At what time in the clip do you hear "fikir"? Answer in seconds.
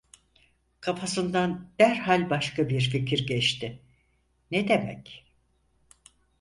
2.89-3.27